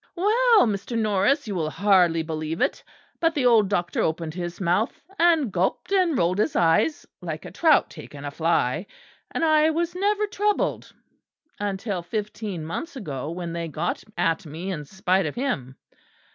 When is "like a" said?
7.21-7.51